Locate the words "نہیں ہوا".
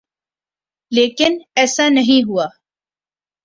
1.89-2.47